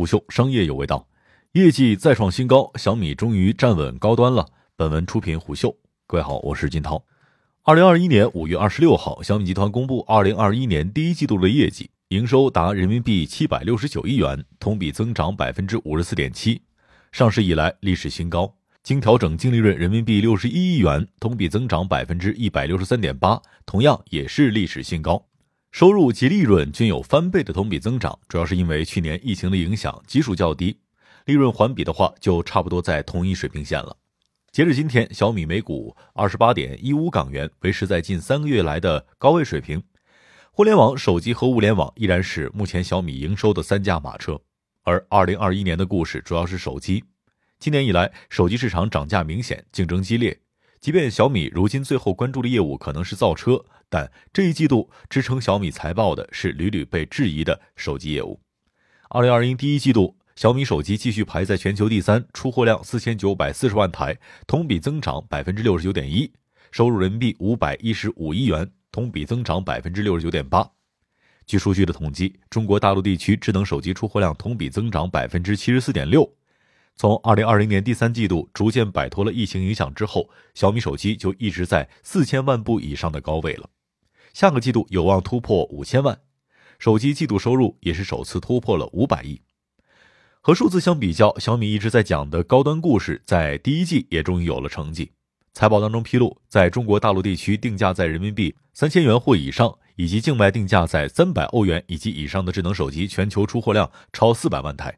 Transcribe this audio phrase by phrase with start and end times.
[0.00, 1.06] 虎嗅商业有味道，
[1.52, 4.46] 业绩再创新高，小米终于站稳高端了。
[4.74, 5.76] 本文出品虎嗅，
[6.06, 7.04] 各位好，我是金涛。
[7.64, 16.62] 二零二一年五月二十六号，小米集团公布二零二一年第一季度的业绩，营收达人民币七百六十九亿元，同比增长百分之五十四点七，
[17.12, 18.54] 上市以来历史新高。
[18.82, 25.26] 经调整净利润人民币六十一亿元，同比增长百分之一百六十三点八，同样也是历史新高。
[25.70, 30.76] 收入及利润均有翻倍的同比增长，主要是因为去年疫情的影响，基数较低，
[31.26, 33.96] 利润环比的话就差不多在同一水平线了。
[34.50, 39.80] 截至今天，小米每股二十八点一五港元，维持在近三个月来的高位水平。
[40.50, 44.40] 互联网、手机和物联网依然是目前小米营收的三驾马车，
[44.82, 47.04] 而二零二一年的故事主要是手机。
[47.60, 50.40] 今年以来，手机市场涨价明显，竞争激烈。
[50.80, 58.40] 即便小米如今最后关注的业务可能是造车，但这一季度支撑小米财报的是屡屡被质疑的手机业务。
[59.10, 66.32] 二零二一第一季度，小米手机继续排在全球第三，出货量四千九百四十万台，同比增长百分之六十九点一，
[66.70, 70.70] 收入人民币五百一十五亿元，同比增长百分之六十九点八。
[71.44, 76.32] 据数据的统计，中国大陆地区智能手机出货量同比增长百分之七十四点六。
[76.94, 83.68] 从二零二零年第三季度逐渐摆脱了疫情影响之后，小米手机就一直在四千万部以上的高位了。
[84.32, 86.20] 下个季度有望突破五千万，
[86.78, 89.40] 手机季度收入也是首次突破了五百亿。
[90.40, 95.12] 和数字相比较，小米一直在讲的高端故事，在第一季也终于有了成绩。
[95.52, 104.96] 财报当中披露，在中国大陆地区定价在人民币三千元或以上，以及境外定价在三百欧元以及以上的智能手机，全球出货量超四百万台。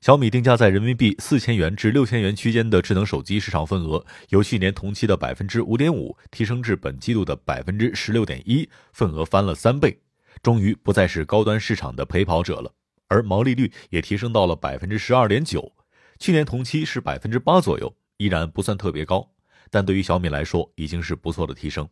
[0.00, 10.00] 小米定价在人民币四千元至六千元区间的智能手机市场份额，由去年同期的百分之五点五提升至本季度的百分之十六点一，份额翻了三倍，
[10.42, 12.72] 终于不再是高端市场的陪跑者了。
[13.08, 15.70] 而毛利率也提升到了百分之十二点九，
[16.18, 19.30] 去年同期是百分之八左右，依然不算特别高，
[19.70, 21.86] 但对于小米来说已经是不错的提升。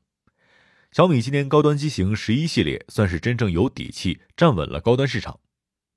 [0.92, 5.38] 小米今年高端机型十一系列算是真正有底气站稳了高端市场。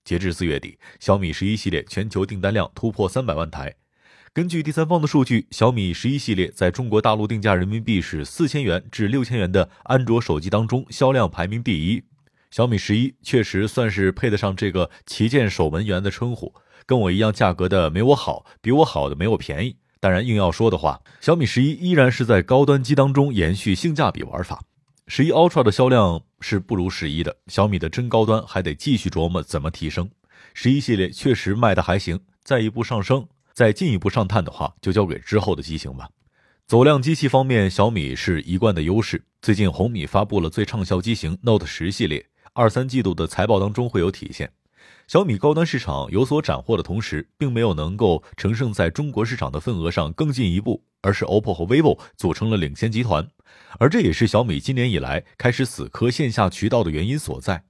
[0.04, 3.76] 截至四月底，小米十一系列全球订单量突破三百万台。
[4.34, 12.04] 根据第三方的数据，小米十一系列在中国大陆定价人民币是四千元至六千元的安卓手机当中，销量排名第一。
[12.50, 16.54] 小米十一确实算是配得上这个“旗舰守门员”的称呼。
[16.86, 19.78] 跟我一样价格的没我好，比我好的没我便宜。
[20.00, 24.64] 当然，硬要说的话，小米十一依然是在高端机当中延续性价比玩法。
[25.14, 30.10] 十一 Ultra 的销量是不如十一的，小米的真高端还得继续琢磨怎么提升。
[30.54, 36.08] 十一系列确实卖的还行，再一步上升，再进一步上探的话，就交给之后的机型吧。
[36.66, 39.22] 走量机器方面，小米是一贯的优势。
[39.42, 44.50] 最近红米发布了最畅销机型 Note 十系列，二三季度的财报当中会有体现。
[45.08, 53.28] 小米高端市场有所斩获的同时，并没有能够乘胜在中国市场的份额上更进一步，而是 OPPO 和 vivo 组成了领先集团，
[53.78, 57.64] 而这也是小米今年以来开始死磕线下渠道的原因所在。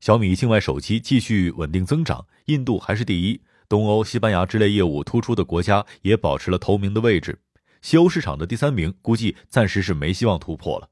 [0.00, 7.38] 小米境外手机继续稳定增长，印度还是第一，东欧、西班牙之类业务突出的国家也保持了头名的位置，
[7.82, 10.88] 西欧市场的第三名估计暂时是没希望突破了。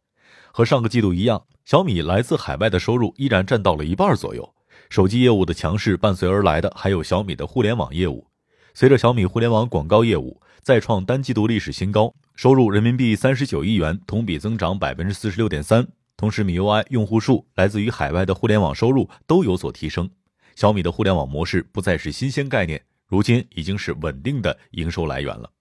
[0.53, 4.55] 和上个季度一样，小米来自海外的收入依然占到了一半左右。
[4.91, 8.27] 手机业务的强势伴随而来的还有小米的互联网业务。
[8.75, 15.87] 随着小米互联网广告业务再创单季度历史新高，收入人民币三十九亿元，同比增长百分之四十六点三。
[16.17, 20.11] 同时，米 UI 用户数来自于海外的互联网收入都有所提升。
[20.57, 25.53] 小米的互联网模式不再是新鲜概念，如今已经是稳定的营收来源了。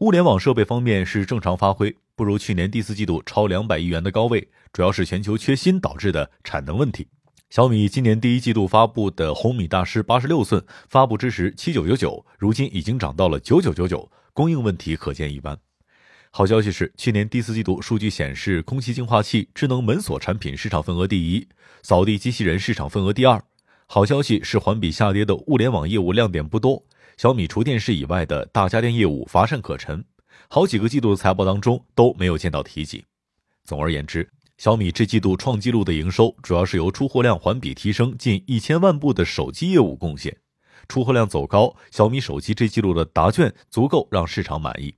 [0.00, 7.06] 物联网设备方面是正常发挥，不如去年第四季度超两百亿元的高位，主要是全球缺芯导致的产能问题。
[7.50, 15.58] 小米今年第一季度发布的红米大师八十六寸，发布之时七九九九，如今已经涨到了九九九九，供应问题可见一斑。
[16.30, 21.48] 好消息是，去年第四季度数据显示，空气净化器、智能门锁产品市场份额第一，
[21.82, 23.42] 扫地机器人市场份额第二。
[23.86, 26.80] 好消息是，环比下跌的物联网业务亮点不多，
[27.16, 30.04] 小米除电视以外的大家电业务乏善可陈，
[30.46, 33.04] 好几个季度的财报当中都没有见到提及。
[33.64, 34.30] 总而言之。
[34.60, 40.36] 小米这季度创纪录的营收，主要是由出货量环比提升近一千万部的手机业务贡献。
[40.86, 44.94] 出货量走高，小米手机这季度的答卷足够让市场满意。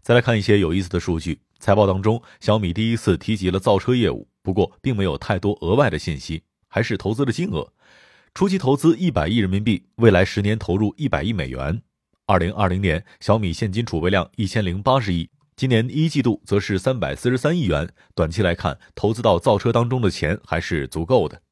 [0.00, 7.70] 再来看一些有意思的数据，财报当中，小米第一次提及了造车业务，不过并没有太多额外的信息，还是投资的金额，
[8.32, 11.82] 初期投资一百亿人民币，未来十年投入一百亿美元。
[12.24, 15.28] 二零二零年，小米现金储备量一千零八十亿。
[15.58, 21.42] 今年一季度则是三百四十三亿元，短期来看，投资到造车当中的钱还是足够的。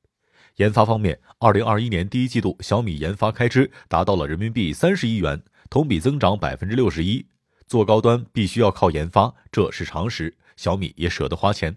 [0.58, 7.26] 研发方面，二零二一年第一季度，小米研发开支达到了人民币三十亿元，同比增长百分之六十一。
[7.66, 10.36] 做高端必须要靠研发，这是常识。
[10.56, 11.76] 小米也舍得花钱。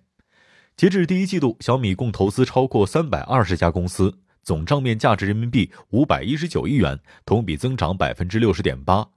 [0.77, 9.09] 截至第一季度，小米共投资超过三百二十家公司，总账面价值人民币五百一十九亿元，同比增长百分之六十点八。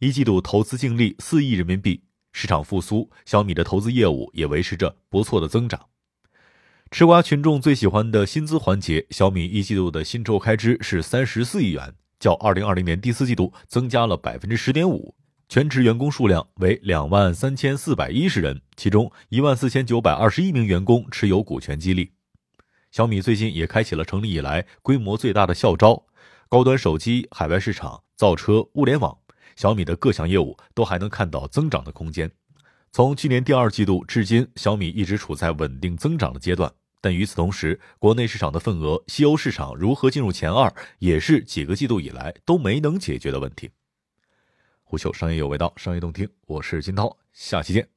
[0.00, 2.02] 一季度投资净利四亿人民币。
[2.38, 5.86] 市场复苏，小米的投资业务也维持着不错的增长。
[6.90, 15.14] 吃瓜群众最喜欢的薪资环节，小米一季度的薪酬开支是三十四亿元，较二零二零年第四季度增加了百分之十点五。
[15.48, 22.12] 全职员工数量为两万三千四百一十人，其中一万四千九百二十一名员工持有股权激励。
[22.90, 26.04] 小米最近也开启了成立以来规模最大的校招，
[26.50, 29.16] 高端手机、海外市场、造车、物联网，
[29.56, 32.30] 小米的各项业务都还能看到增长的空间。
[32.92, 36.72] 从去年第二季度至今，小米一直处在稳定增长的阶段。
[37.00, 43.70] 但与此同时，国内市场的份额、西欧市场如何进入前二，也是几个季度以来都没能解决的问题。
[44.82, 47.95] 虎嗅商业有味道，商业动听，我是金涛，下期见。